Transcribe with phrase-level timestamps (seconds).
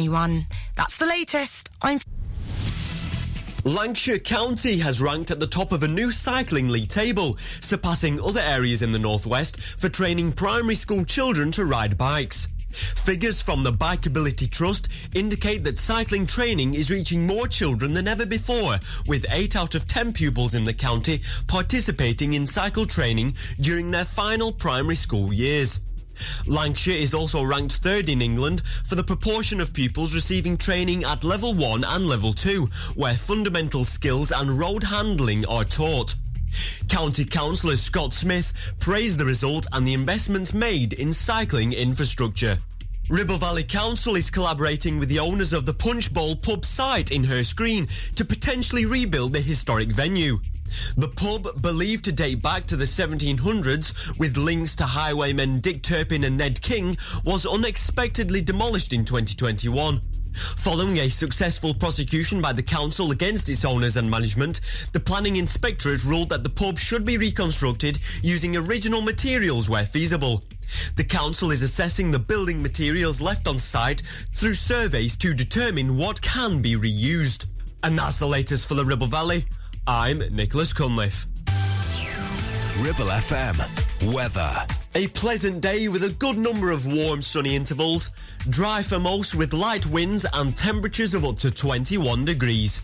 [0.00, 0.46] 2021.
[0.76, 1.70] That's the latest.
[1.82, 1.98] I'm.
[3.64, 8.40] Lancashire County has ranked at the top of a new cycling league table, surpassing other
[8.40, 12.48] areas in the northwest for training primary school children to ride bikes.
[12.70, 18.24] Figures from the Bikeability Trust indicate that cycling training is reaching more children than ever
[18.24, 23.90] before, with 8 out of 10 pupils in the county participating in cycle training during
[23.90, 25.80] their final primary school years.
[26.46, 31.24] Lancashire is also ranked third in England for the proportion of pupils receiving training at
[31.24, 36.14] level 1 and level 2, where fundamental skills and road handling are taught.
[36.88, 42.58] County Councillor Scott Smith praised the result and the investments made in cycling infrastructure.
[43.08, 47.24] Ribble Valley Council is collaborating with the owners of the Punch Bowl pub site in
[47.24, 50.38] Hurst Green to potentially rebuild the historic venue.
[50.96, 56.24] The pub, believed to date back to the 1700s with links to highwaymen Dick Turpin
[56.24, 60.00] and Ned King, was unexpectedly demolished in 2021.
[60.32, 64.60] Following a successful prosecution by the council against its owners and management,
[64.92, 70.44] the planning inspectorate ruled that the pub should be reconstructed using original materials where feasible.
[70.96, 76.22] The council is assessing the building materials left on site through surveys to determine what
[76.22, 77.46] can be reused.
[77.82, 79.46] And that's the latest for the Ribble Valley.
[79.86, 81.26] I'm Nicholas Cunliffe.
[82.78, 84.14] Ribble FM.
[84.14, 84.50] Weather.
[84.94, 88.10] A pleasant day with a good number of warm sunny intervals.
[88.48, 92.82] Dry for most with light winds and temperatures of up to 21 degrees.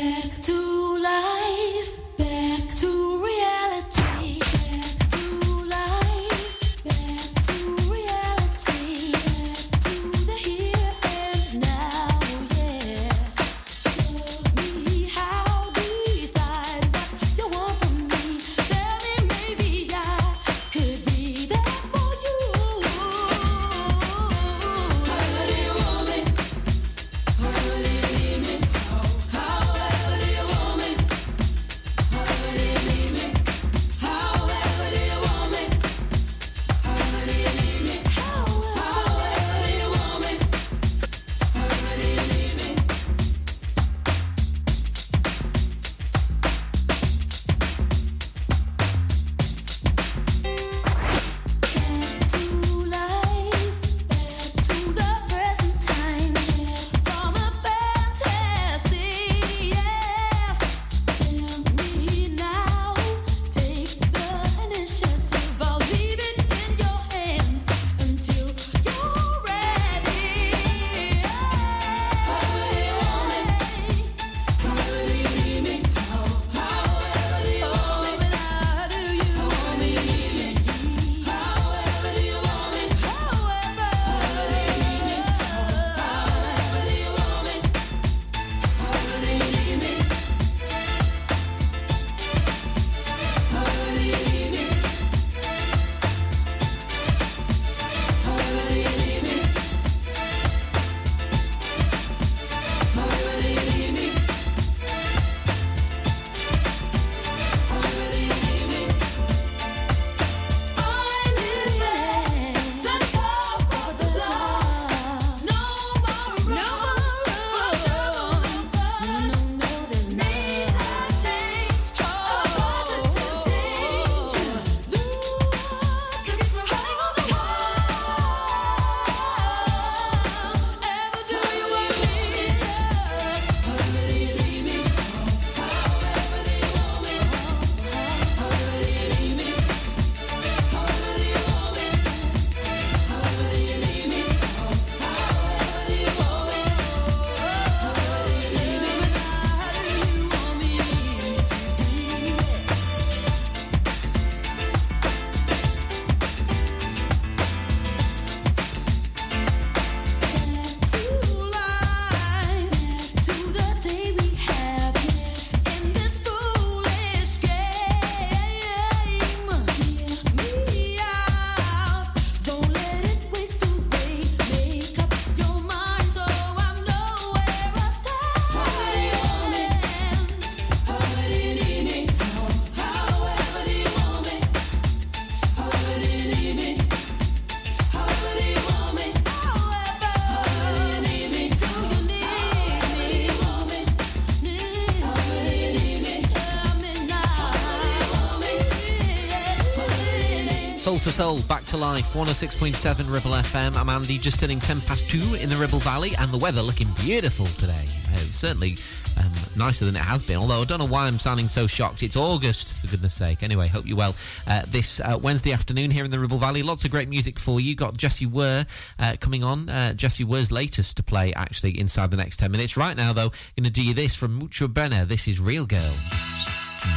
[201.12, 203.76] Soul, Back to Life, 106.7 Ribble FM.
[203.78, 206.88] I'm Andy, just turning 10 past 2 in the Ribble Valley, and the weather looking
[207.02, 207.86] beautiful today.
[208.12, 208.76] Uh, certainly
[209.18, 212.02] um, nicer than it has been, although I don't know why I'm sounding so shocked.
[212.02, 213.44] It's August, for goodness sake.
[213.44, 214.16] Anyway, hope you're well
[214.48, 216.64] uh, this uh, Wednesday afternoon here in the Ribble Valley.
[216.64, 217.76] Lots of great music for you.
[217.76, 218.66] Got Jessie Ware
[218.98, 219.70] uh, coming on.
[219.70, 222.78] Uh, Jessie Ware's latest to play, actually, inside the next 10 minutes.
[222.78, 225.06] Right now, though, going to do you this from Mutya Buena.
[225.06, 225.94] This is Real Girl.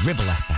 [0.05, 0.57] Ribble FM.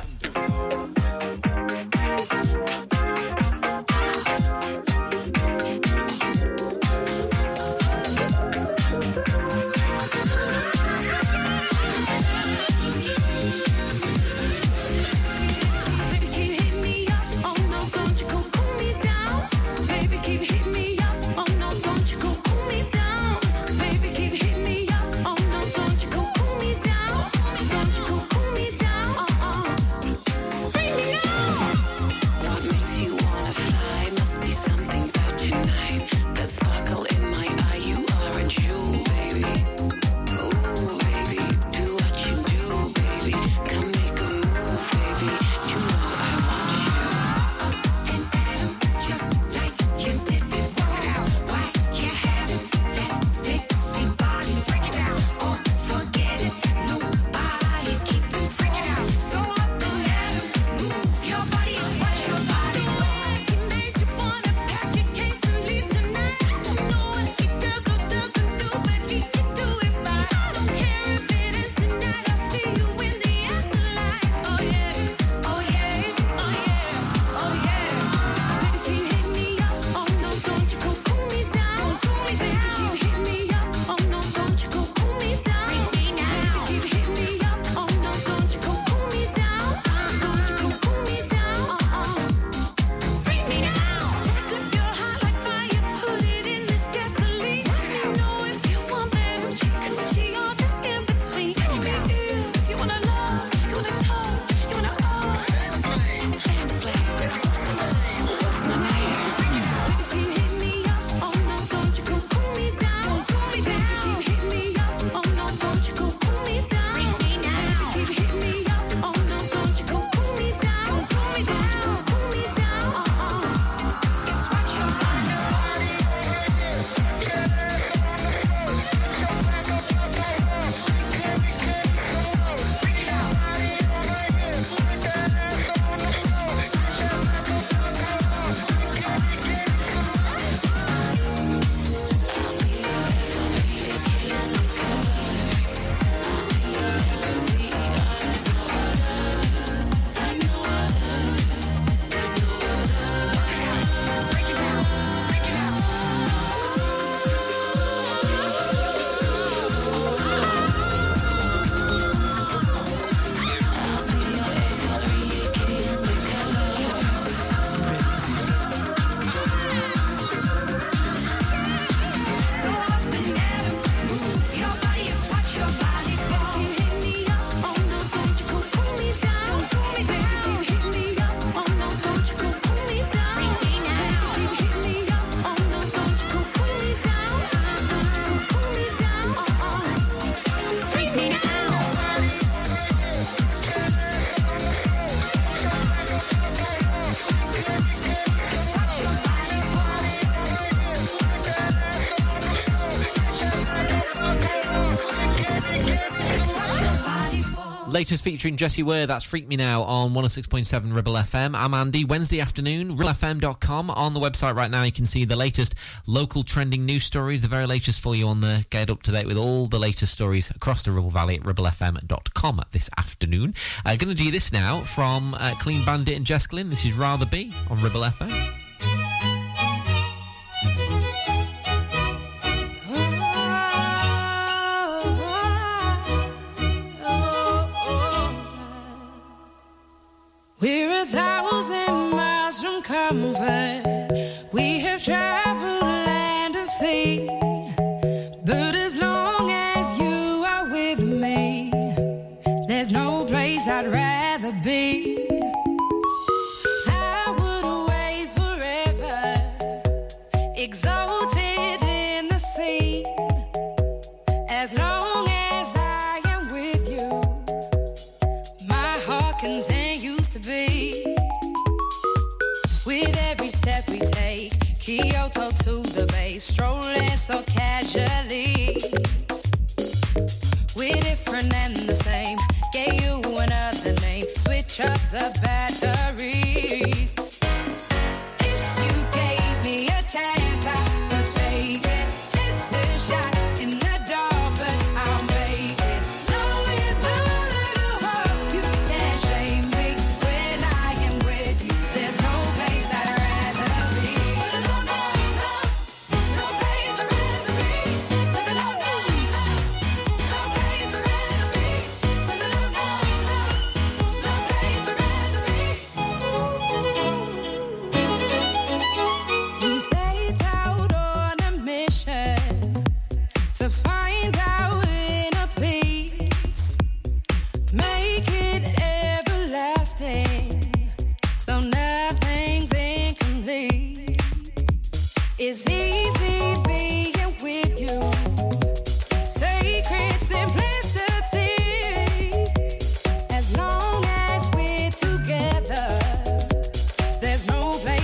[208.19, 211.55] Featuring Jessie Ware, that's Freak Me Now on 106.7 Ribble FM.
[211.55, 212.03] I'm Andy.
[212.03, 213.89] Wednesday afternoon, ribblefm.com.
[213.89, 215.75] On the website right now, you can see the latest
[216.05, 219.27] local trending news stories, the very latest for you on the Get Up to Date
[219.27, 223.53] with all the latest stories across the Ribble Valley at ribblefm.com this afternoon.
[223.85, 226.69] I'm uh, going to do this now from uh, Clean Bandit and Jess Glynne.
[226.69, 228.60] This is Rather Be on Ribble FM.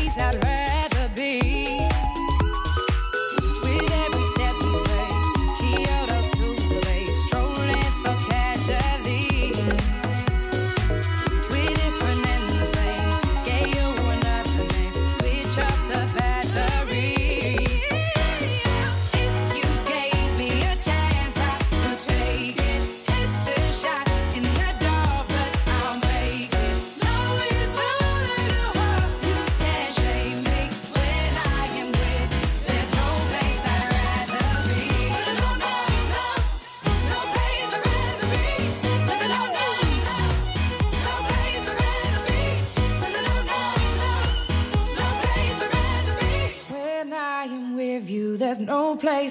[0.08, 0.57] No place I'd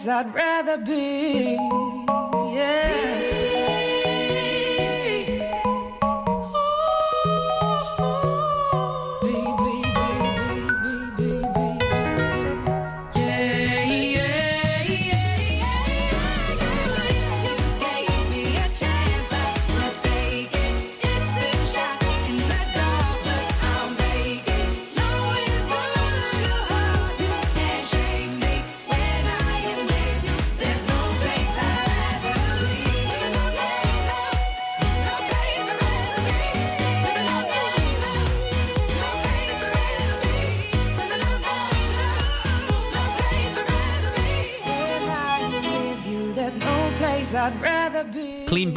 [0.08, 1.85] I'd rather be.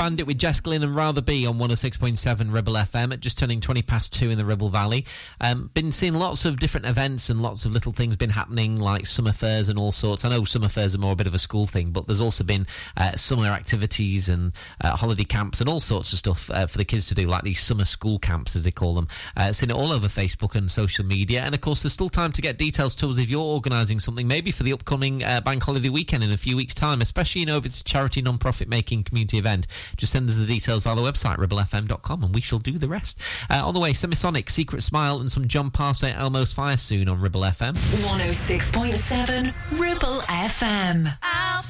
[0.09, 3.83] Bandit with Jess Glynne and Rather Be on 106.7 Ribble FM at just turning 20
[3.83, 5.05] past 2 in the Ribble Valley.
[5.39, 9.05] Um, been seeing lots of different events and lots of little things been happening like
[9.05, 10.25] summer fairs and all sorts.
[10.25, 12.43] I know summer fairs are more a bit of a school thing, but there's also
[12.43, 12.65] been
[12.97, 14.51] uh, summer activities and
[14.81, 17.43] uh, holiday camps and all sorts of stuff uh, for the kids to do, like
[17.43, 19.07] these summer school camps as they call them.
[19.37, 21.43] Uh, seen it all over Facebook and social media.
[21.43, 24.27] And of course, there's still time to get details to us if you're organising something,
[24.27, 27.45] maybe for the upcoming uh, bank holiday weekend in a few weeks' time, especially, you
[27.45, 29.67] know, if it's a charity non-profit making community event.
[29.99, 33.19] Just send us the details via the website, ribblefm.com, and we shall do the rest.
[33.49, 37.09] Uh, on the way, Semisonic, Secret Smile, and some John Parr St Elmo's Fire soon
[37.09, 37.73] on Ribble FM.
[37.75, 41.17] 106.7 Ribble FM.
[41.21, 41.65] Help.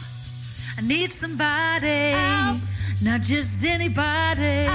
[0.78, 2.12] I need somebody,
[3.04, 4.68] not just anybody.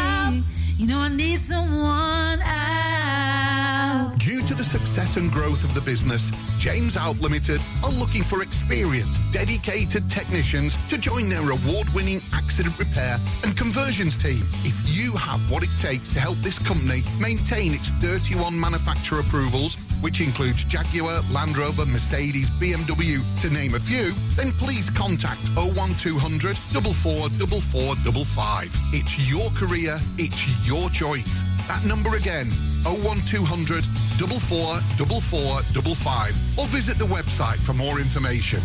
[0.76, 4.12] You know, I need someone out.
[4.18, 8.42] Due to the success and growth of the business, James Out Limited are looking for
[8.42, 14.42] experienced, dedicated technicians to join their award winning accident repair and conversions team.
[14.64, 19.76] If you have what it takes to help this company maintain its 31 manufacturer approvals,
[20.00, 26.56] which includes Jaguar, Land Rover, Mercedes, BMW, to name a few, then please contact 01200
[26.56, 28.70] 444455.
[28.92, 31.42] It's your career, it's your choice.
[31.68, 32.48] That number again,
[32.84, 36.58] 01200 444455.
[36.58, 38.60] Or visit the website for more information.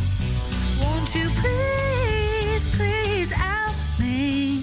[0.79, 4.38] Won't you please, please help me?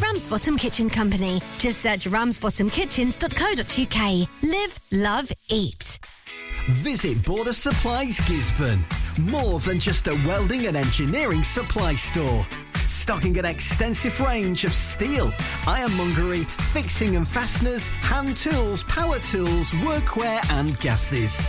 [0.00, 1.40] Ramsbottom Kitchen Company.
[1.58, 4.28] Just search ramsbottomkitchens.co.uk.
[4.42, 5.98] Live, love, eat.
[6.70, 8.80] Visit Border Supplies Gisburn.
[9.18, 12.44] More than just a welding and engineering supply store.
[12.88, 15.32] Stocking an extensive range of steel,
[15.66, 21.48] ironmongery, fixing and fasteners, hand tools, power tools, workwear and gases.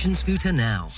[0.01, 0.89] scooter now.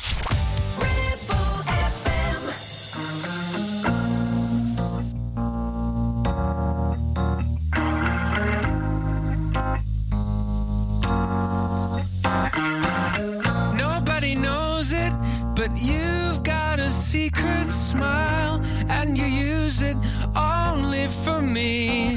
[13.75, 15.13] Nobody knows it,
[15.53, 19.97] but you've got a secret smile, and you use it
[20.33, 22.15] only for me.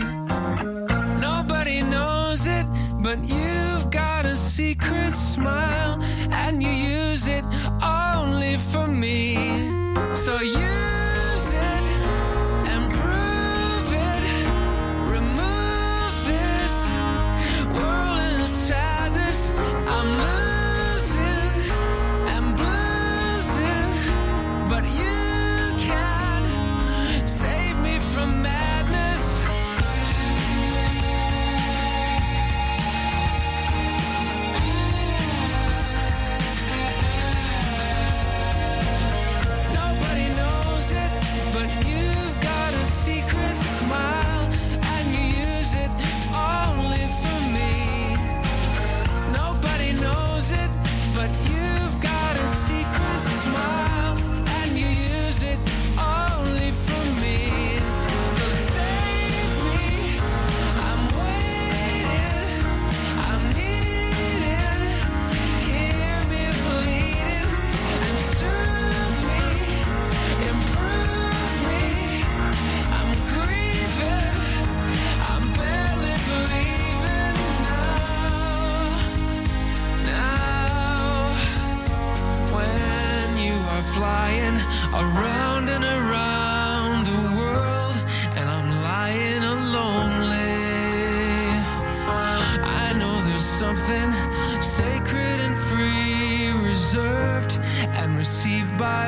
[1.20, 2.66] Nobody knows it,
[3.03, 6.01] but you've got a secret smile,
[6.46, 7.44] and you use it
[7.82, 9.35] only for me.
[10.14, 10.95] So use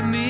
[0.04, 0.28] me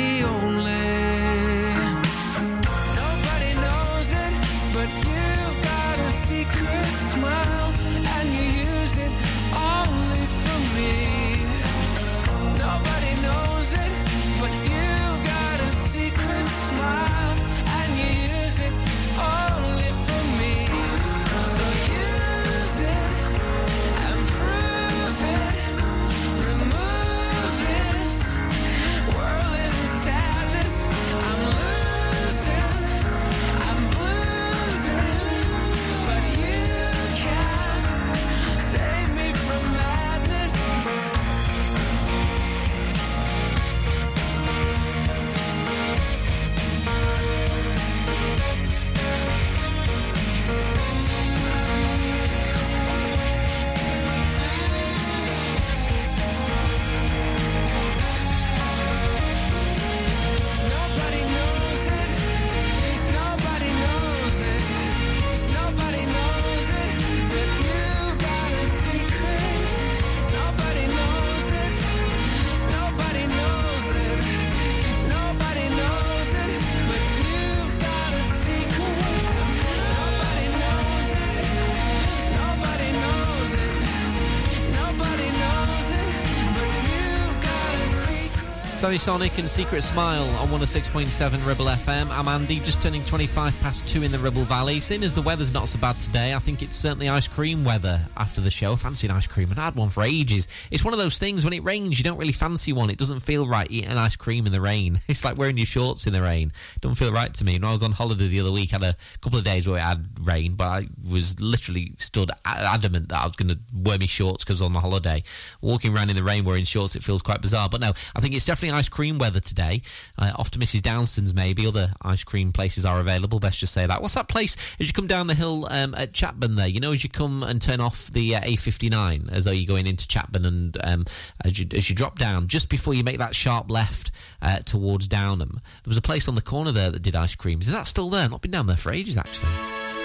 [88.89, 92.09] Semisonic and Secret Smile on 106.7 Ribble FM.
[92.09, 94.81] I'm Andy, just turning 25 past 2 in the Ribble Valley.
[94.81, 98.01] Seeing as the weather's not so bad today, I think it's certainly ice cream weather
[98.17, 98.77] after the show.
[98.77, 100.49] Fancy an ice cream, and I had one for ages.
[100.71, 102.89] It's one of those things, when it rains, you don't really fancy one.
[102.89, 105.01] It doesn't feel right eating ice cream in the rain.
[105.09, 106.53] It's like wearing your shorts in the rain.
[106.77, 107.55] It doesn't feel right to me.
[107.55, 109.77] When I was on holiday the other week, I had a couple of days where
[109.77, 113.99] it had rain, but I was literally stood adamant that I was going to wear
[113.99, 115.23] my shorts because on the holiday.
[115.61, 117.69] Walking around in the rain wearing shorts, it feels quite bizarre.
[117.69, 119.83] But no, I think it's definitely ice cream weather today.
[120.17, 120.83] Uh, off to Mrs.
[120.83, 121.67] Dowson's, maybe.
[121.67, 123.41] Other ice cream places are available.
[123.41, 124.03] Best just say that.
[124.03, 126.69] What's that place as you come down the hill um, at Chatburn there?
[126.69, 129.87] You know, as you come and turn off the uh, A59, as though you're going
[129.87, 131.05] into Chatburn, and um,
[131.45, 134.11] as, you, as you drop down, just before you make that sharp left
[134.43, 137.67] uh, towards Downham, there was a place on the corner there that did ice creams.
[137.67, 138.29] Is that still there?
[138.29, 139.98] Not been down there for ages, actually.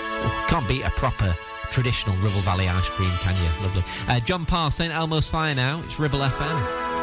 [0.47, 1.36] Can't beat a proper
[1.71, 3.65] traditional Ribble Valley ice cream, can you?
[3.65, 3.84] Lovely.
[4.08, 5.82] Uh, John Parr, St Elmo's Fire now.
[5.86, 7.03] It's Ribble FM.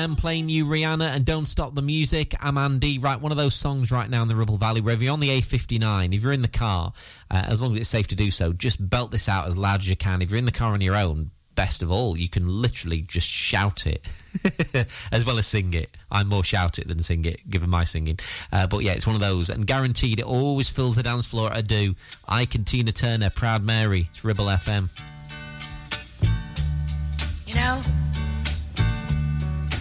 [0.00, 2.34] FM playing you Rihanna and Don't Stop the Music.
[2.40, 2.98] I'm Andy.
[2.98, 5.20] Right, one of those songs right now in the Ribble Valley where if you're on
[5.20, 6.94] the A59, if you're in the car,
[7.30, 9.80] uh, as long as it's safe to do so, just belt this out as loud
[9.80, 10.22] as you can.
[10.22, 13.28] If you're in the car on your own, best of all, you can literally just
[13.28, 14.08] shout it
[15.12, 15.94] as well as sing it.
[16.10, 18.18] I more shout it than sing it, given my singing.
[18.50, 21.52] Uh, but yeah, it's one of those, and guaranteed it always fills the dance floor
[21.52, 21.94] I do.
[22.26, 24.08] I can Tina Turner, Proud Mary.
[24.10, 24.88] It's Ribble FM.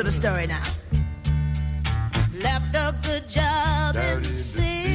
[0.00, 0.62] To the story now.
[2.42, 4.89] Left a good job in the city,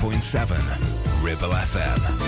[0.00, 0.56] 106.7
[1.22, 2.19] Ribble FM.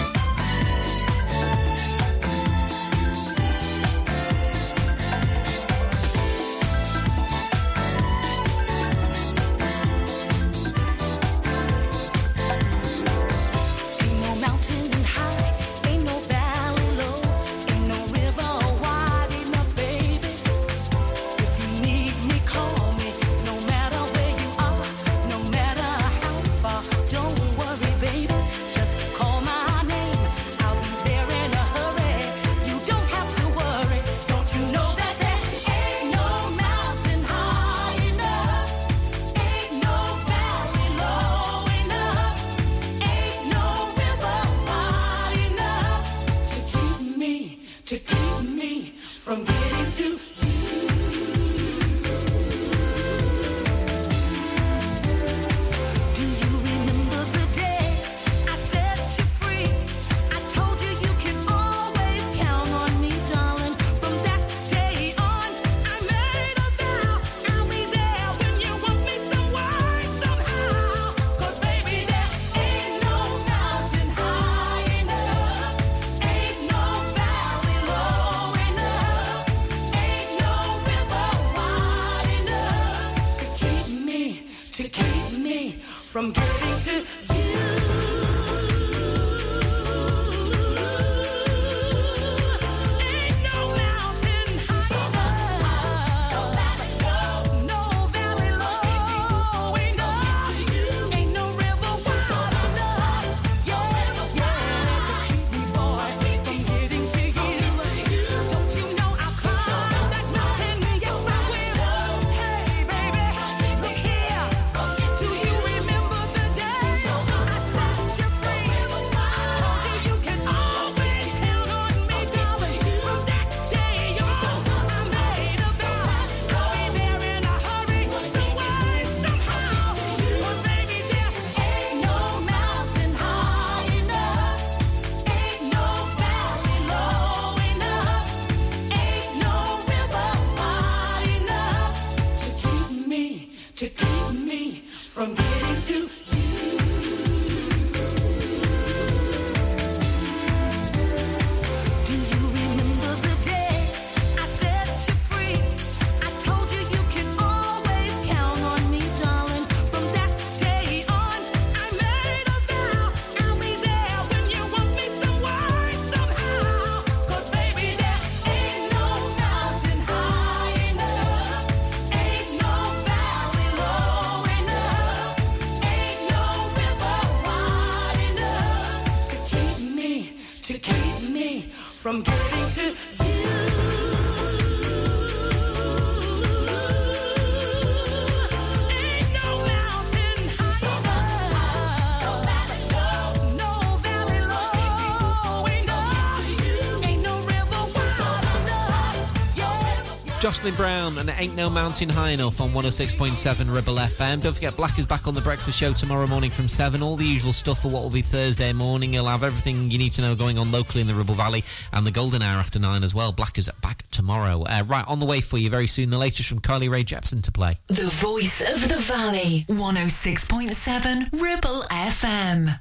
[200.42, 204.42] Jocelyn Brown and Ain't No Mountain High Enough on 106.7 Ribble FM.
[204.42, 207.00] Don't forget, Black is back on the breakfast show tomorrow morning from 7.
[207.00, 209.14] All the usual stuff for what will be Thursday morning.
[209.14, 211.62] You'll have everything you need to know going on locally in the Ribble Valley
[211.92, 213.30] and the Golden Hour after 9 as well.
[213.30, 214.64] Black is back tomorrow.
[214.64, 216.10] Uh, right, on the way for you very soon.
[216.10, 217.78] The latest from Carly Rae Jepsen to play.
[217.86, 219.64] The voice of the valley.
[219.68, 222.80] 106.7 Ribble FM.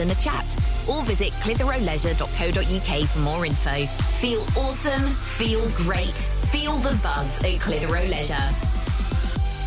[0.00, 0.44] and a chat.
[0.88, 3.86] Or visit clitheroeleisure.co.uk for more info.
[3.86, 6.16] Feel awesome, feel great,
[6.50, 8.85] feel the buzz at Clitheroe Leisure.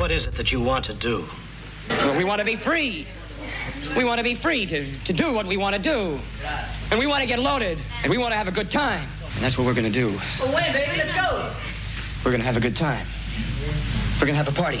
[0.00, 1.26] What is it that you want to do?
[1.90, 3.06] Well, we want to be free.
[3.94, 6.18] We want to be free to, to do what we want to do.
[6.90, 7.78] And we want to get loaded.
[8.02, 9.06] And we want to have a good time.
[9.34, 10.18] And that's what we're going to do.
[10.40, 11.52] Well, wait, baby, let's go.
[12.24, 13.06] We're going to have a good time.
[14.14, 14.80] We're going to have a party.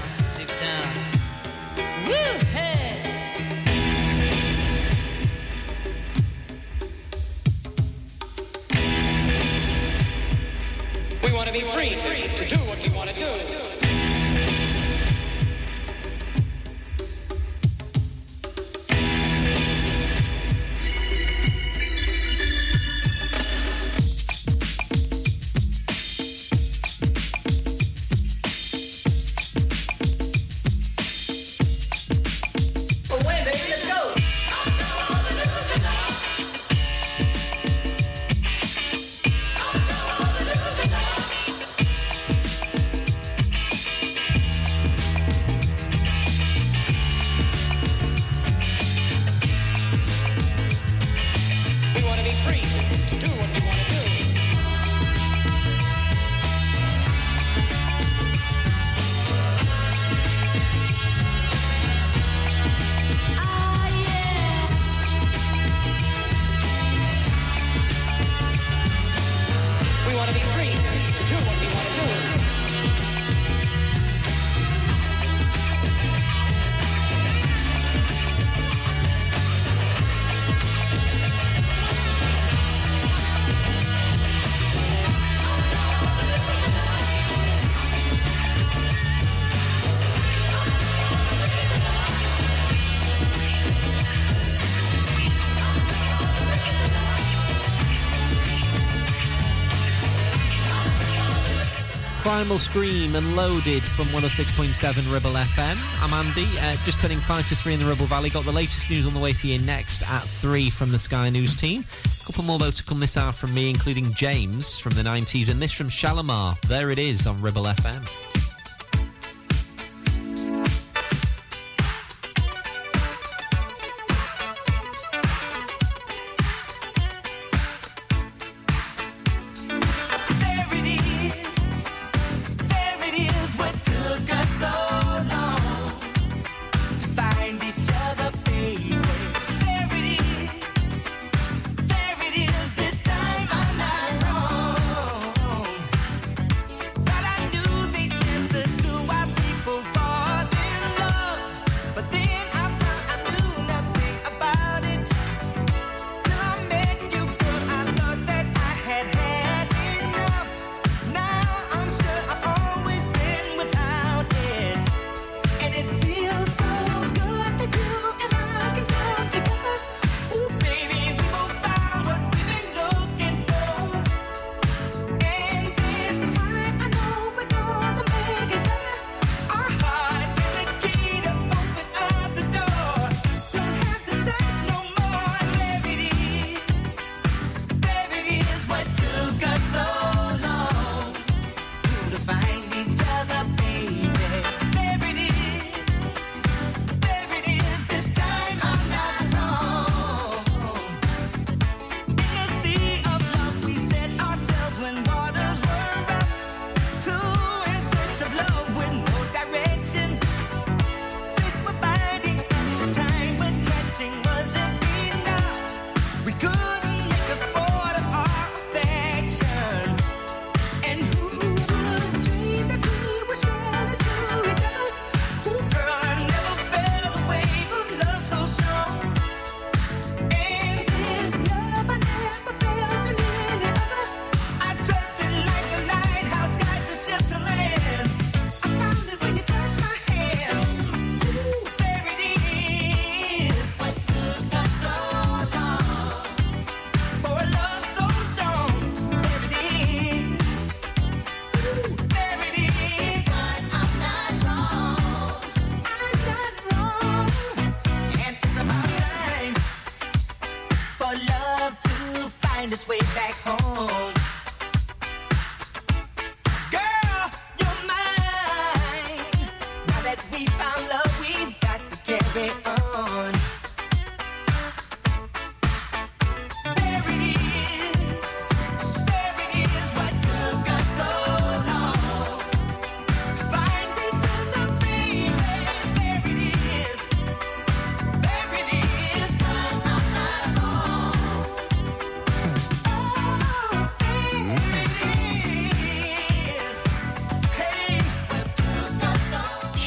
[102.31, 105.77] Primal Scream and Loaded from 106.7 Ribble FM.
[106.01, 108.29] I'm Andy, uh, just turning 5 to 3 in the Ribble Valley.
[108.29, 111.29] Got the latest news on the way for you next at 3 from the Sky
[111.29, 111.83] News team.
[112.05, 115.49] A couple more though to come this hour from me, including James from the 90s
[115.49, 116.55] and this from Shalimar.
[116.69, 118.30] There it is on Ribble FM.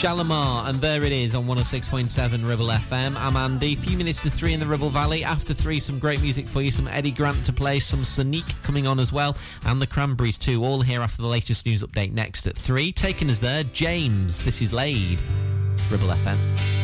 [0.04, 3.16] Shalimar, and there it is on 106.7 Ribble FM.
[3.16, 3.74] I'm Andy.
[3.74, 5.24] Few minutes to three in the Ribble Valley.
[5.24, 6.70] After three, some great music for you.
[6.70, 9.34] Some Eddie Grant to play, some Sonique coming on as well,
[9.64, 10.62] and the Cranberries too.
[10.62, 12.92] All here after the latest news update next at three.
[12.92, 14.44] Taking us there, James.
[14.44, 15.18] This is Laid.
[15.90, 16.83] Ribble FM.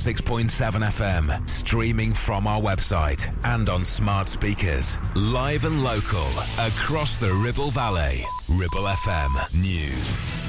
[0.00, 4.96] 106.7 FM, streaming from our website and on smart speakers.
[5.14, 6.26] Live and local,
[6.58, 8.24] across the Ribble Valley.
[8.48, 10.40] Ribble FM News.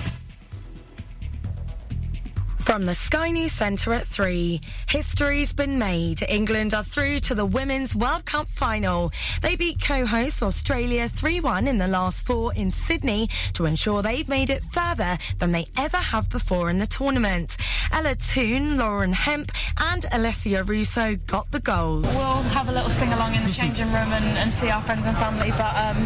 [2.61, 6.21] From the Sky News Centre at 3, history's been made.
[6.29, 9.11] England are through to the Women's World Cup final.
[9.41, 14.51] They beat co-host Australia 3-1 in the last four in Sydney to ensure they've made
[14.51, 17.57] it further than they ever have before in the tournament.
[17.91, 22.03] Ella Toone, Lauren Hemp and Alessia Russo got the goals.
[22.15, 25.05] We'll have a little sing along in the changing room and, and see our friends
[25.05, 25.97] and family, but um,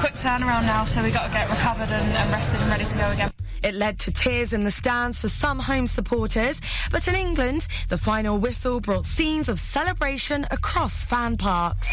[0.00, 2.96] quick turnaround now, so we've got to get recovered and, and rested and ready to
[2.96, 3.30] go again.
[3.62, 6.60] It led to tears in the stands for some home supporters,
[6.90, 11.88] but in England, the final whistle brought scenes of celebration across fan parks.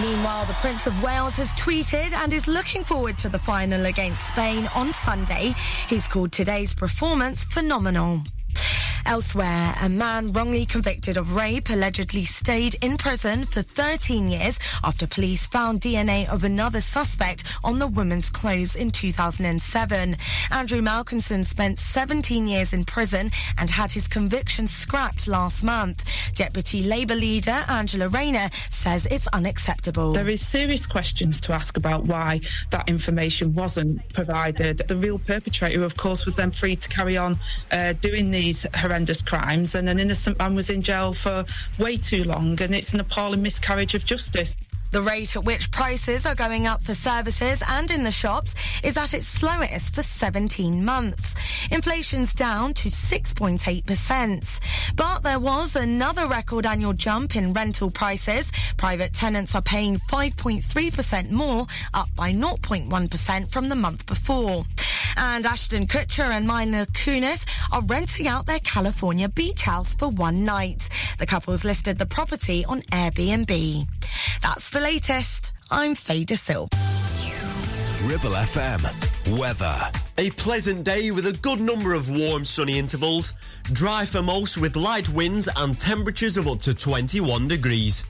[0.00, 4.28] Meanwhile, the Prince of Wales has tweeted and is looking forward to the final against
[4.28, 5.54] Spain on Sunday.
[5.88, 8.22] He's called today's performance phenomenal.
[9.06, 15.06] Elsewhere, a man wrongly convicted of rape allegedly stayed in prison for 13 years after
[15.06, 20.16] police found DNA of another suspect on the woman's clothes in 2007.
[20.50, 26.04] Andrew Malkinson spent 17 years in prison and had his conviction scrapped last month.
[26.34, 30.14] Deputy Labour leader Angela Rayner says it's unacceptable.
[30.14, 32.40] There is serious questions to ask about why
[32.70, 34.78] that information wasn't provided.
[34.78, 37.38] The real perpetrator, of course, was then free to carry on
[37.70, 41.44] uh, doing these horrendous horrendous crimes, and an innocent man was in jail for
[41.78, 44.56] way too long, and it's an appalling miscarriage of justice.
[44.92, 48.96] The rate at which prices are going up for services and in the shops is
[48.96, 51.34] at its slowest for 17 months.
[51.70, 54.96] Inflation's down to 6.8%.
[54.96, 58.50] But there was another record annual jump in rental prices.
[58.76, 64.64] Private tenants are paying 5.3% more, up by 0.1% from the month before.
[65.16, 70.44] And Ashton Kutcher and Mila Kunis are renting out their California beach house for one
[70.44, 70.88] night.
[71.18, 73.86] The couple's listed the property on Airbnb.
[74.42, 75.52] That's the latest.
[75.70, 76.68] I'm Faye Silva.
[78.02, 79.38] Ribble FM.
[79.38, 79.74] Weather.
[80.18, 83.32] A pleasant day with a good number of warm sunny intervals.
[83.72, 88.04] Dry for most with light winds and temperatures of up to 21 degrees.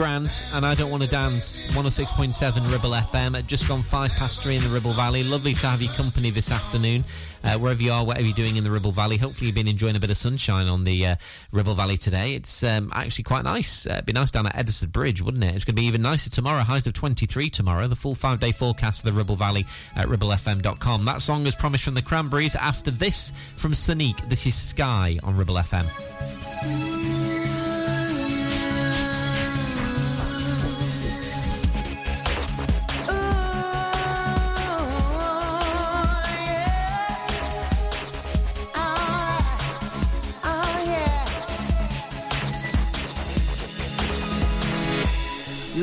[0.00, 4.42] Grant and I Don't Want to Dance, 106.7 Ribble FM, at just gone five past
[4.42, 5.22] three in the Ribble Valley.
[5.22, 7.04] Lovely to have your company this afternoon,
[7.44, 9.18] uh, wherever you are, whatever you're doing in the Ribble Valley.
[9.18, 11.16] Hopefully you've been enjoying a bit of sunshine on the uh,
[11.52, 12.32] Ribble Valley today.
[12.32, 13.86] It's um, actually quite nice.
[13.86, 15.54] Uh, it'd be nice down at Edisford Bridge, wouldn't it?
[15.54, 17.86] It's going to be even nicer tomorrow, highs of 23 tomorrow.
[17.86, 21.04] The full five-day forecast of the Ribble Valley at ribblefm.com.
[21.04, 22.56] That song is promised from the Cranberries.
[22.56, 26.49] After this, from Sonique, this is Sky on Ribble FM.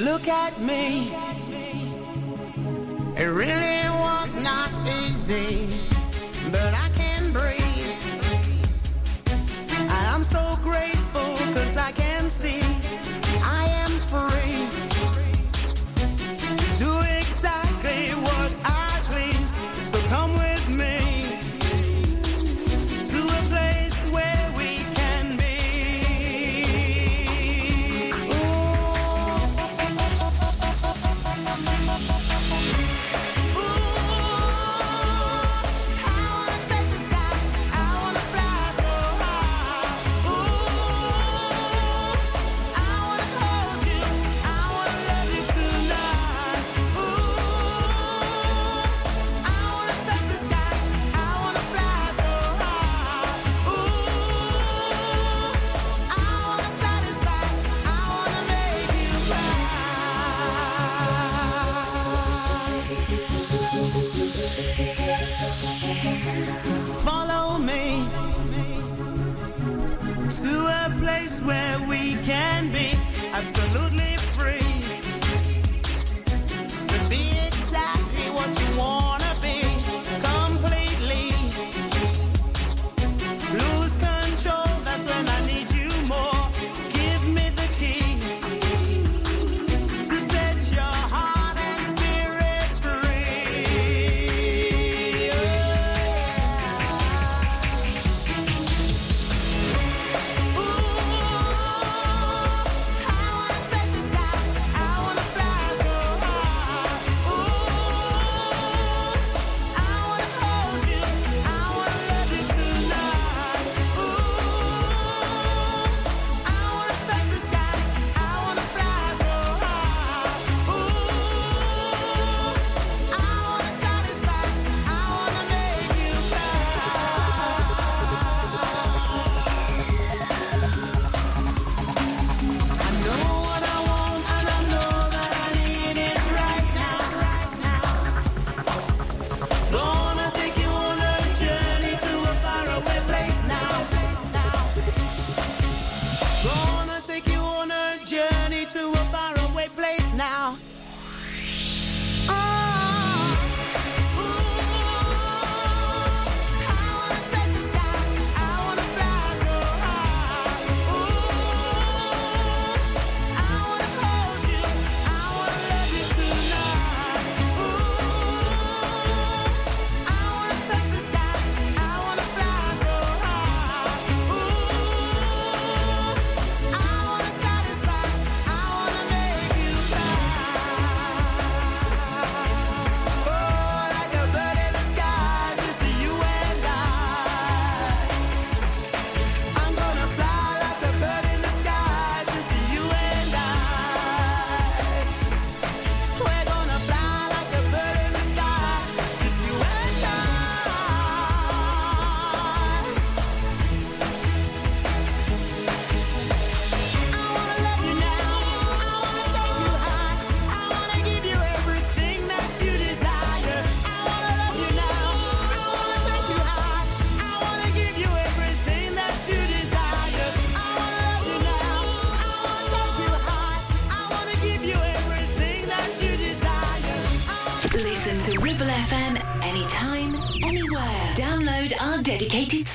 [0.07, 1.11] Look at me.
[3.17, 3.76] It really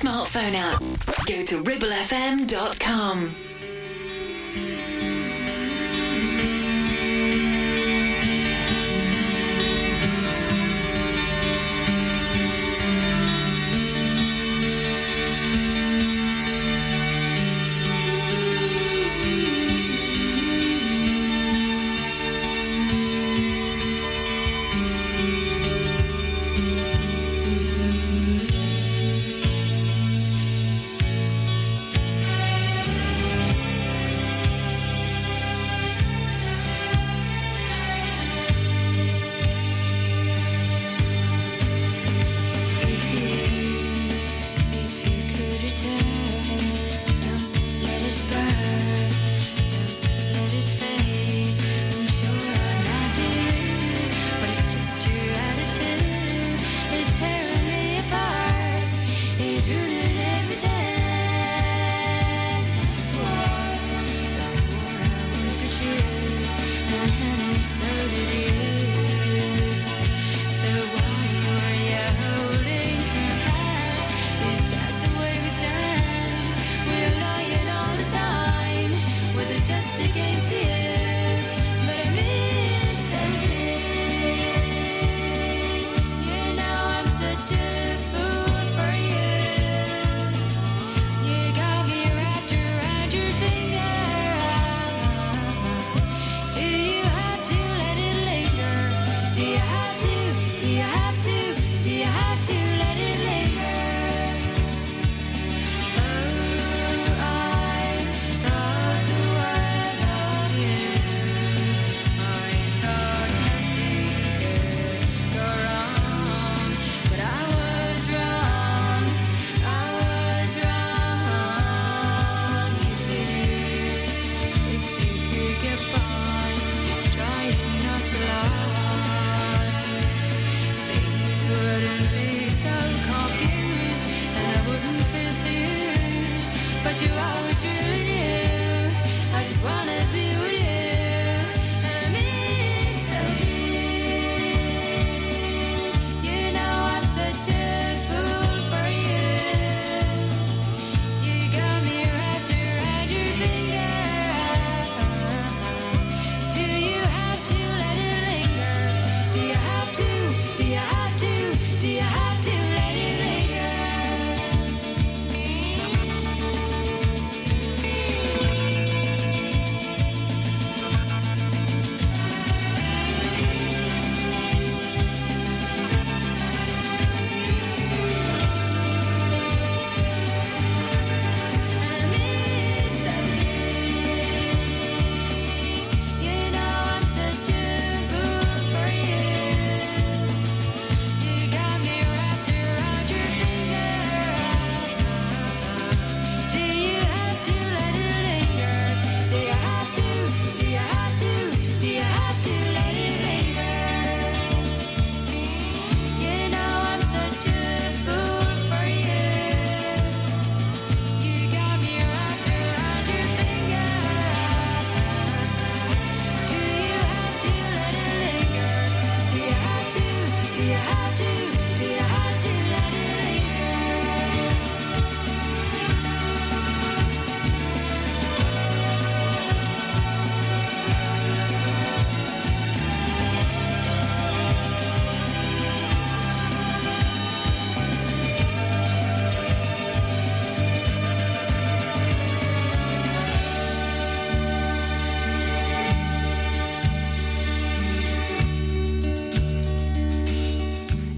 [0.02, 0.80] smartphone app,
[1.26, 3.41] go to ribblefm.com.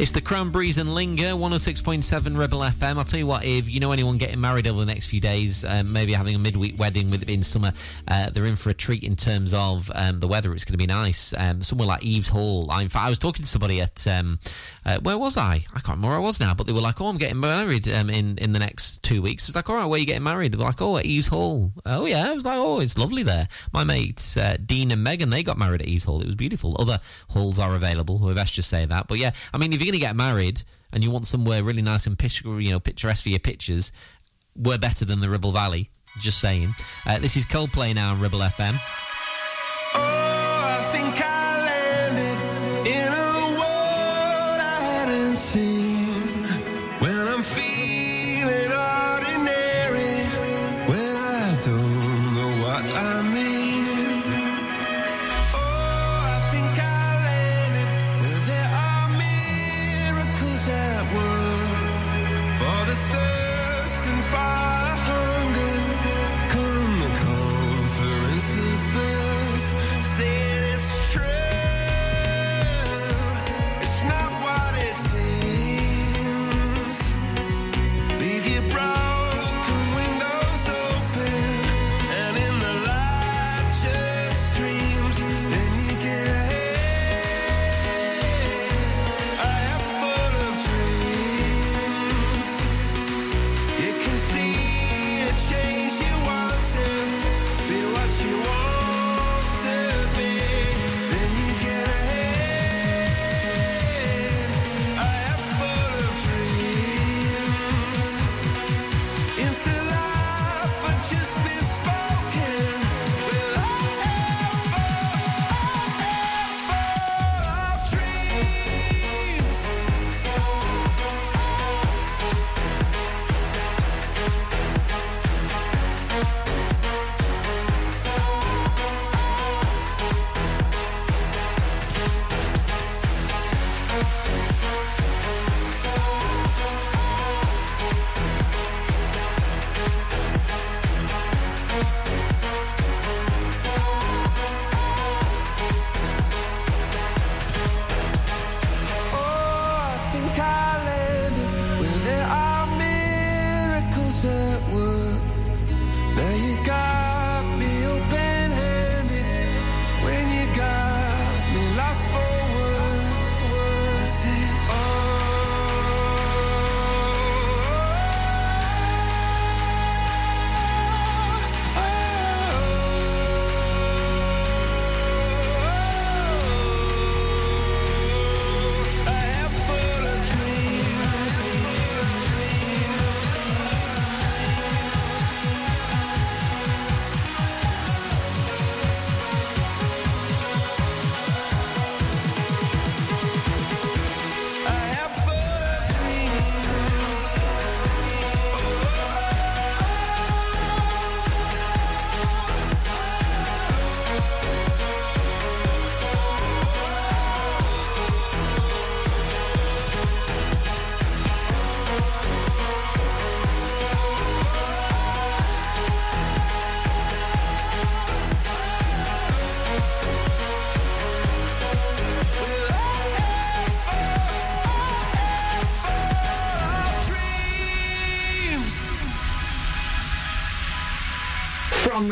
[0.04, 2.98] It's the Cranberries and Linger, 106.7 Ribble FM.
[2.98, 5.64] I'll tell you what, if you know anyone getting married over the next few days,
[5.64, 7.72] um, maybe having a midweek wedding with it being summer,
[8.06, 10.52] uh, they're in for a treat in terms of um, the weather.
[10.52, 11.32] It's going to be nice.
[11.38, 12.70] Um, somewhere like Eaves Hall.
[12.70, 14.40] I, in fact, I was talking to somebody at, um,
[14.86, 15.64] uh, where was I?
[15.72, 17.88] I can't remember where I was now, but they were like, oh, I'm getting married
[17.88, 19.46] um, in, in the next two weeks.
[19.46, 20.52] I was like, all right, where are you getting married?
[20.52, 21.72] They were like, oh, at Eaves Hall.
[21.86, 22.30] Oh, yeah.
[22.30, 23.48] I was like, oh, it's lovely there.
[23.72, 26.20] My mates, uh, Dean and Megan, they got married at Eaves Hall.
[26.20, 26.76] It was beautiful.
[26.78, 28.18] Other halls are available.
[28.34, 29.08] Best just say that.
[29.08, 30.62] But yeah, I mean, if you're going to get married
[30.92, 33.92] and you want somewhere really nice and picture, you know, picturesque for your pictures,
[34.56, 35.90] we're better than the Ribble Valley.
[36.18, 36.74] Just saying.
[37.06, 38.78] Uh, this is Coldplay now on Ribble FM.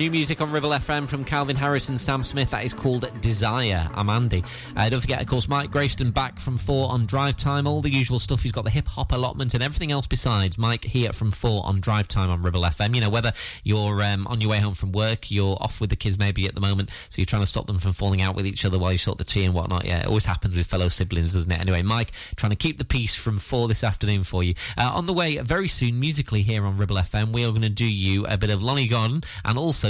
[0.00, 2.52] New music on Ribble FM from Calvin Harris and Sam Smith.
[2.52, 3.86] That is called Desire.
[3.92, 4.42] I'm Andy.
[4.74, 7.66] Uh, don't forget, of course, Mike Grayston back from four on Drive Time.
[7.66, 8.42] All the usual stuff.
[8.42, 10.56] He's got the hip hop allotment and everything else besides.
[10.56, 12.94] Mike here from four on Drive Time on Ribble FM.
[12.94, 15.96] You know, whether you're um, on your way home from work, you're off with the
[15.96, 18.46] kids maybe at the moment, so you're trying to stop them from falling out with
[18.46, 19.84] each other while you sort the tea and whatnot.
[19.84, 21.60] Yeah, it always happens with fellow siblings, doesn't it?
[21.60, 24.54] Anyway, Mike trying to keep the peace from four this afternoon for you.
[24.78, 27.68] Uh, on the way very soon, musically here on Ribble FM, we are going to
[27.68, 29.89] do you a bit of Lonnie Gordon and also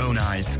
[0.00, 0.58] own eyes.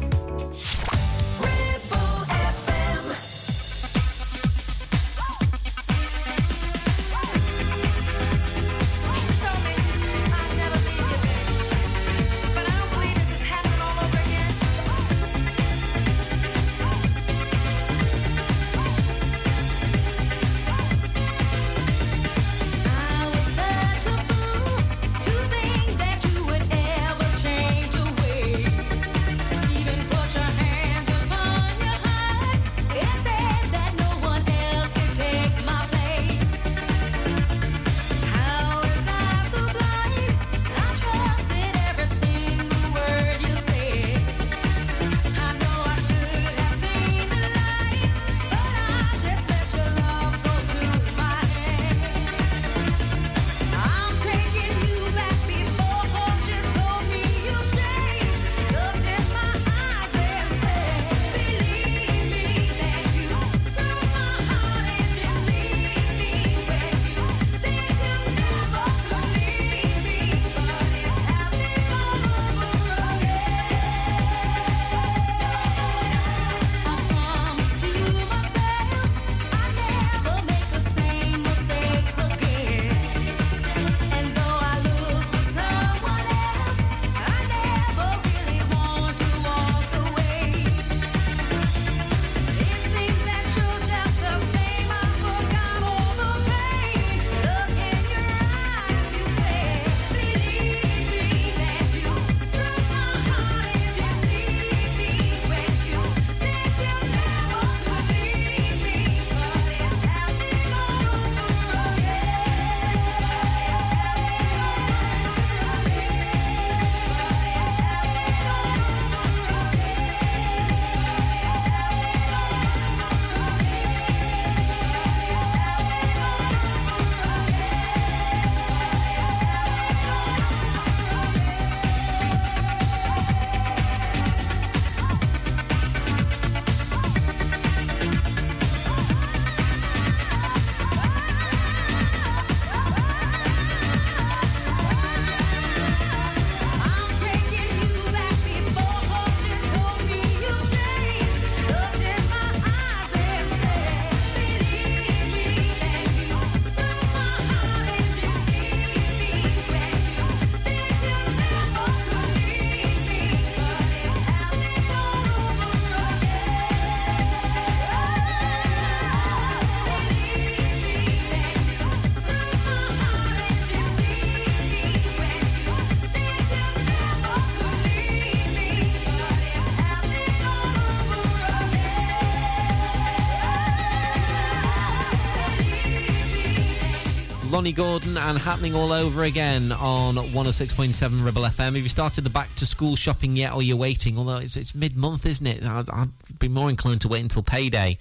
[187.56, 191.64] Lonnie Gordon and happening all over again on 106.7 Ribble FM.
[191.64, 194.18] Have you started the back to school shopping yet or you're waiting?
[194.18, 195.64] Although it's, it's mid month, isn't it?
[195.64, 197.96] I'd, I'd be more inclined to wait until payday,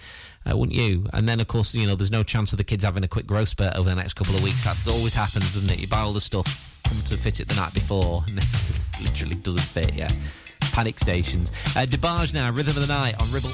[0.45, 1.07] uh, wouldn't you?
[1.13, 3.27] And then, of course, you know, there's no chance of the kids having a quick
[3.27, 4.65] growth spurt over the next couple of weeks.
[4.65, 5.79] That always happens, doesn't it?
[5.79, 8.45] You buy all the stuff, come to fit it the night before, and it
[9.03, 10.09] literally doesn't fit, yeah.
[10.73, 11.53] Panic stations.
[11.77, 13.51] Uh, DeBarge now, Rhythm of the Night on Ribble.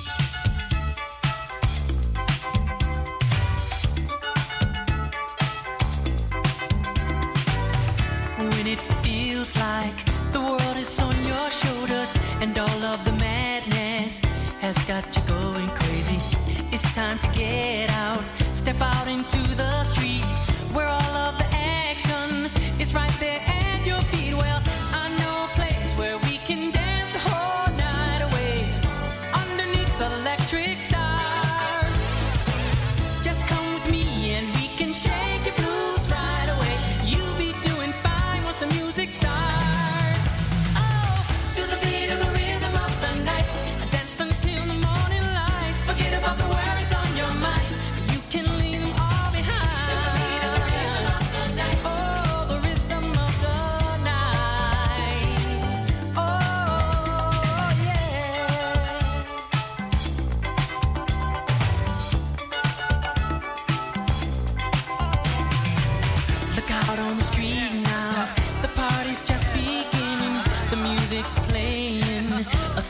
[12.41, 14.19] And all of the madness
[14.59, 16.17] has got you going crazy.
[16.71, 18.23] It's time to get out,
[18.55, 20.23] step out into the street
[20.73, 22.49] where all of the action
[22.79, 23.50] is right there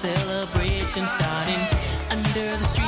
[0.01, 1.61] celebration starting
[2.09, 2.80] under the street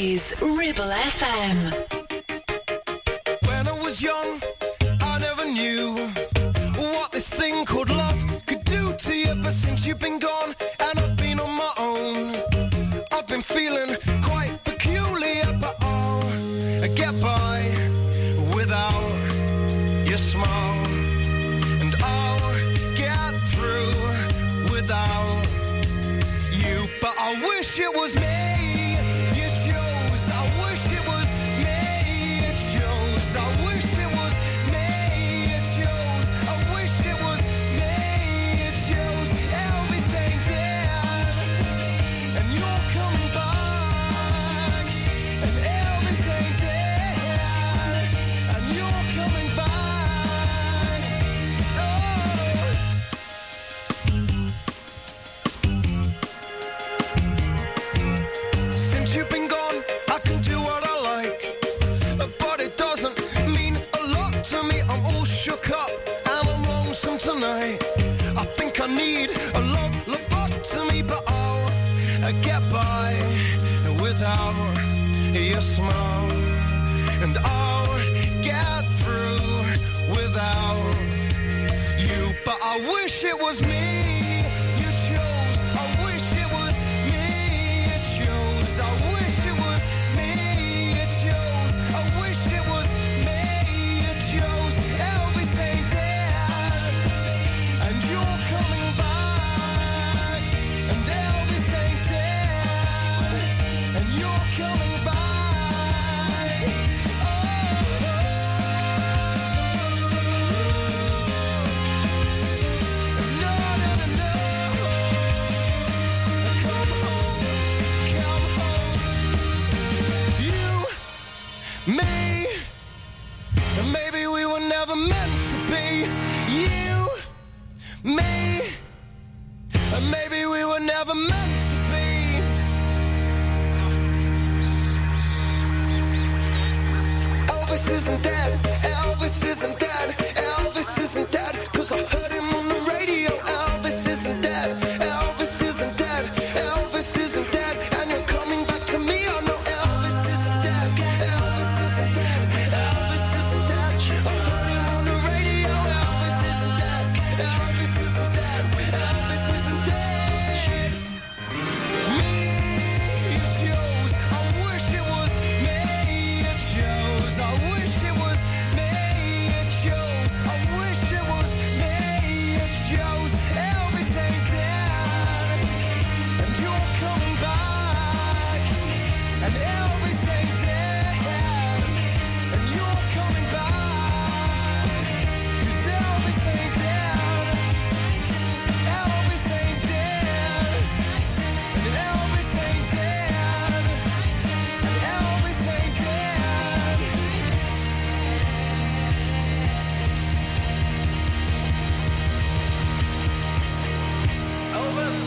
[0.00, 1.89] Ribble FM.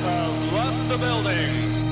[0.03, 1.51] Has left the building.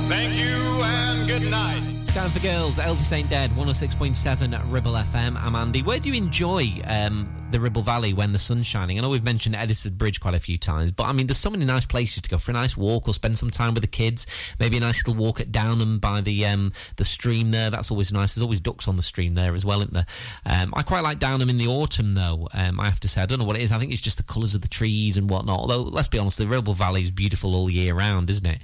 [0.10, 1.91] Thank you and good night.
[2.12, 5.42] Scouting for Girls, Elvis Ain't Dead, 106.7 Ribble FM.
[5.42, 5.82] I'm Andy.
[5.82, 9.00] Where do you enjoy um, the Ribble Valley when the sun's shining?
[9.00, 11.50] I know we've mentioned Edisford Bridge quite a few times, but I mean, there's so
[11.50, 13.88] many nice places to go for a nice walk or spend some time with the
[13.88, 14.28] kids.
[14.60, 17.70] Maybe a nice little walk at Downham by the um, the stream there.
[17.70, 18.36] That's always nice.
[18.36, 20.06] There's always ducks on the stream there as well, isn't there?
[20.46, 22.50] Um, I quite like Downham in the autumn, though.
[22.54, 23.72] Um, I have to say, I don't know what it is.
[23.72, 25.60] I think it's just the colours of the trees and whatnot.
[25.62, 28.60] Although, let's be honest, the Ribble Valley is beautiful all year round, isn't it?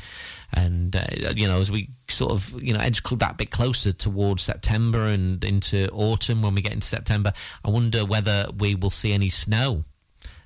[0.54, 4.44] And uh, you know, as we sort of you know edge that bit closer towards
[4.44, 7.34] September and into autumn, when we get into September,
[7.64, 9.84] I wonder whether we will see any snow.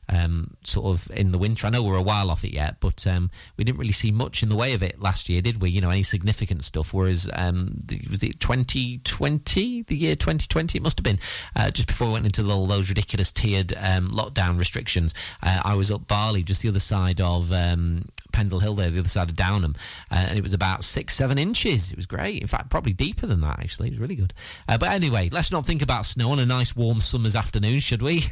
[0.10, 1.66] Um, sort of in the winter.
[1.66, 4.44] I know we're a while off it yet, but um, we didn't really see much
[4.44, 5.70] in the way of it last year, did we?
[5.70, 6.94] You know, any significant stuff.
[6.94, 10.78] Whereas, um, the, was it 2020, the year 2020?
[10.78, 11.20] It must have been
[11.56, 15.14] uh, just before we went into all those ridiculous tiered um, lockdown restrictions.
[15.42, 19.00] Uh, I was up Barley, just the other side of um, Pendle Hill there, the
[19.00, 19.76] other side of Downham,
[20.12, 21.92] uh, and it was about six, seven inches.
[21.92, 22.42] It was great.
[22.42, 23.90] In fact, probably deeper than that, actually.
[23.90, 24.34] It was really good.
[24.68, 28.02] Uh, but anyway, let's not think about snow on a nice warm summer's afternoon, should
[28.02, 28.26] we?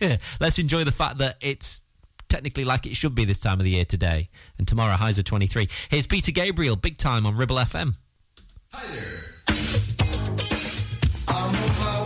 [0.40, 1.86] let's enjoy the fact that it's
[2.28, 4.28] technically like it should be this time of the year today.
[4.58, 5.68] And tomorrow, highs are 23.
[5.90, 7.94] Here's Peter Gabriel, big time on Ribble FM.
[11.28, 12.05] I'm on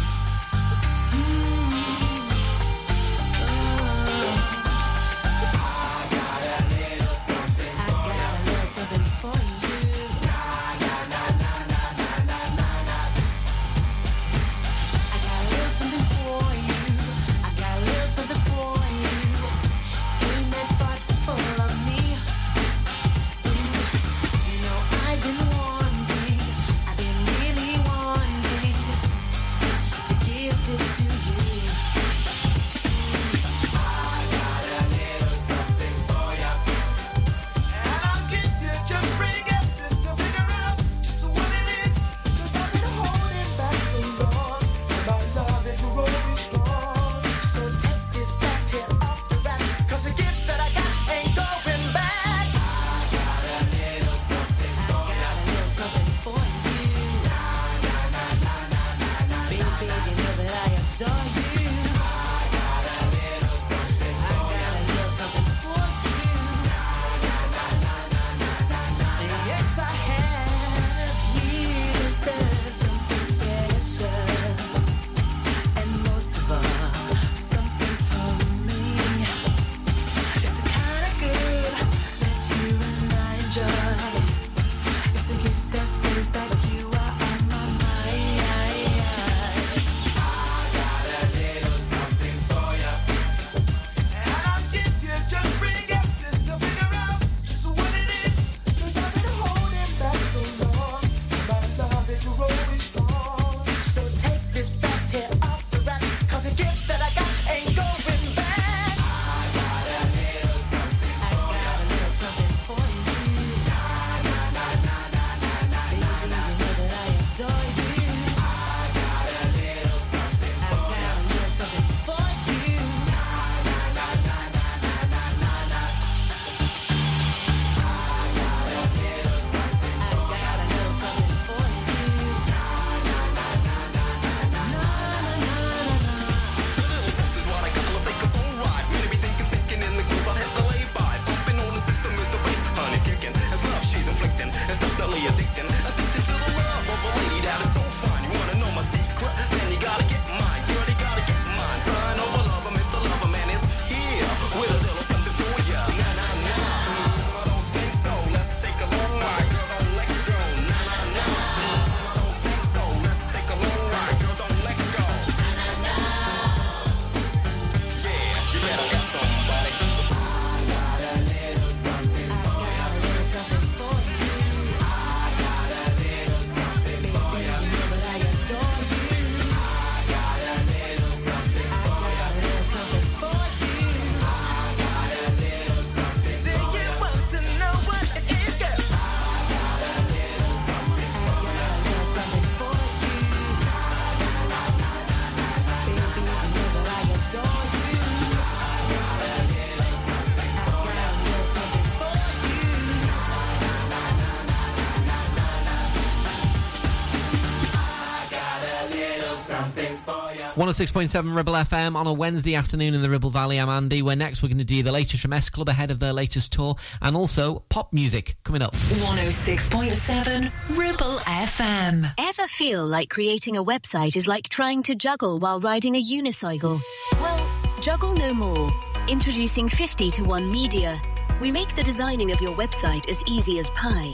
[210.55, 213.57] 106.7 Ribble FM on a Wednesday afternoon in the Ribble Valley.
[213.57, 214.01] I'm Andy.
[214.01, 216.51] Where next we're going to do the latest from S Club ahead of their latest
[216.51, 218.73] tour and also Pop Muzik coming up.
[218.75, 222.11] 106.7 Ribble FM.
[222.19, 226.81] Ever feel like creating a website is like trying to juggle while riding a unicycle?
[227.13, 228.73] Well, juggle no more.
[229.07, 231.01] Introducing 50 to 1 Media.
[231.39, 234.13] We make the designing of your website as easy as pie.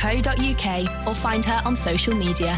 [0.01, 2.57] www.rebeccacook.co.uk or find her on social media.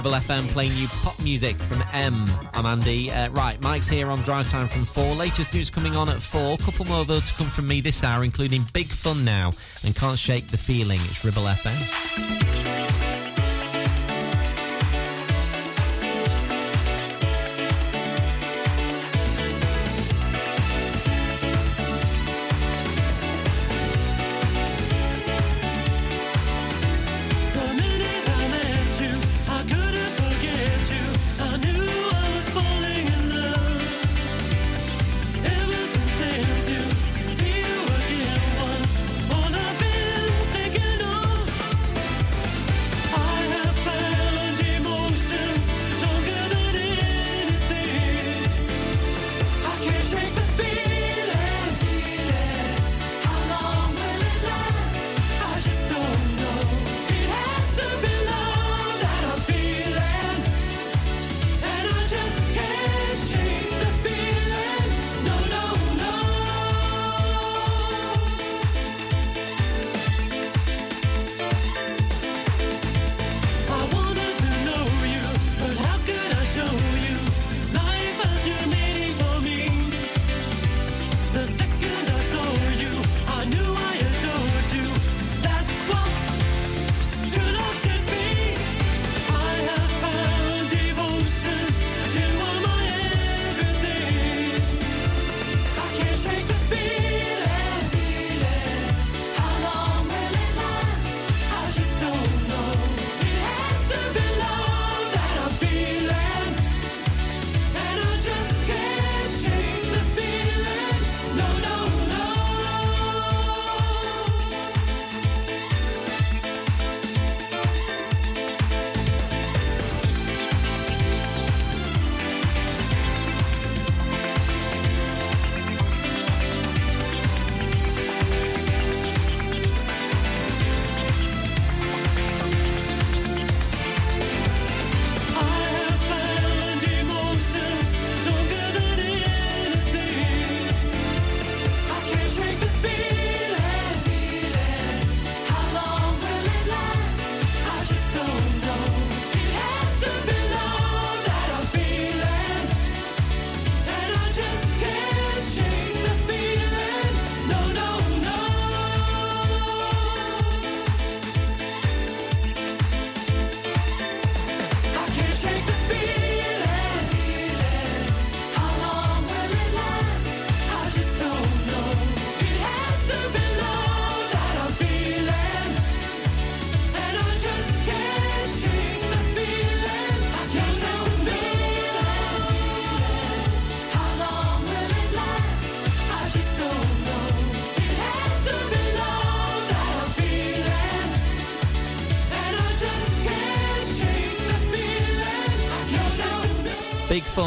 [0.00, 2.14] Ribble FM playing you Pop Muzik from M.
[2.54, 3.10] I'm Andy.
[3.10, 5.14] Uh, right, Mike's here on Drive Time from 4.
[5.14, 6.56] Latest news coming on at 4.
[6.56, 9.52] Couple more though to come from me this hour, including Big Fun Now
[9.84, 11.00] and Can't Shake the Feeling.
[11.10, 12.49] It's Ribble FM.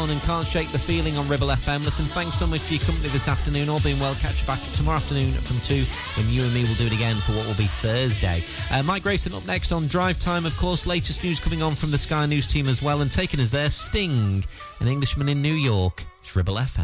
[0.04, 1.82] Stone and Can't Shake the Feeling on Ribble FM.
[1.82, 3.70] Listen, thanks so much for your company this afternoon.
[3.70, 5.82] All being well, catch you back tomorrow afternoon from 2
[6.20, 8.42] when you and me will do it again for what will be Thursday.
[8.70, 10.86] Uh, Mike Grayson up next on Drive Time, of course.
[10.86, 13.00] Latest news coming on from the Sky News team as well.
[13.00, 14.44] And taking us there, Sting,
[14.80, 16.04] an Englishman in New York.
[16.20, 16.83] It's Ribble FM.